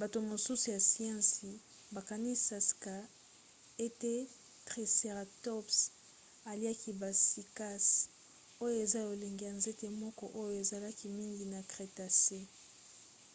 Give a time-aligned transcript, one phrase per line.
[0.00, 1.48] bato mosusu ya siansi
[1.94, 2.94] bakaniska
[3.86, 4.12] ete
[4.68, 5.76] triceratops
[6.50, 7.84] aliaki ba cycas
[8.64, 12.38] oyo eza lolenge ya nzete moko oyo ezalaki mingi na crétacé